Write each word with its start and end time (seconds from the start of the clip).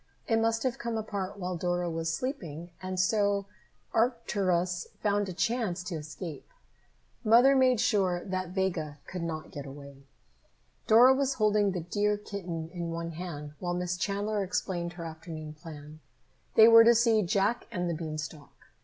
It 0.27 0.39
must 0.39 0.63
have 0.63 0.79
come 0.79 0.97
apart 0.97 1.37
while 1.37 1.55
Dora 1.55 1.87
was 1.87 2.11
sleeping, 2.11 2.71
and 2.81 2.99
so 2.99 3.45
Arcturus 3.93 4.87
found 4.99 5.29
a 5.29 5.31
chance 5.31 5.83
to 5.83 5.95
escape. 5.95 6.49
Mother 7.23 7.55
made 7.55 7.79
sure 7.79 8.25
that 8.25 8.49
Vega 8.49 8.97
could 9.05 9.21
not 9.21 9.51
get 9.51 9.67
away. 9.67 10.07
Dora 10.87 11.13
was 11.13 11.35
holding 11.35 11.71
the 11.73 11.81
dear 11.81 12.17
kitten 12.17 12.71
in 12.73 12.89
one 12.89 13.11
hand 13.11 13.53
while 13.59 13.75
Miss 13.75 13.95
Chandler 13.95 14.43
explained 14.43 14.93
her 14.93 15.05
afternoon 15.05 15.53
plan. 15.53 15.99
They 16.55 16.67
were 16.67 16.83
to 16.83 16.95
see 16.95 17.21
"Jack 17.21 17.67
and 17.71 17.87
the 17.87 17.93
Beanstalk." 17.93 18.71